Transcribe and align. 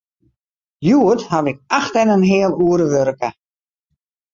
Hjoed 0.85 1.21
haw 1.29 1.45
ik 1.51 1.59
acht 1.79 1.93
en 2.01 2.13
in 2.15 2.25
heal 2.31 2.53
oere 2.65 2.87
wurke. 2.93 3.29